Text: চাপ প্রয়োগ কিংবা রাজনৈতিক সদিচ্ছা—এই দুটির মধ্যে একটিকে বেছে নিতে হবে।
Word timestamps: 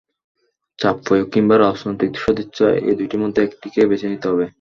চাপ 0.79 0.97
প্রয়োগ 1.05 1.27
কিংবা 1.33 1.55
রাজনৈতিক 1.57 2.11
সদিচ্ছা—এই 2.17 2.95
দুটির 2.99 3.21
মধ্যে 3.23 3.39
একটিকে 3.43 3.81
বেছে 3.89 4.07
নিতে 4.07 4.27
হবে। 4.27 4.45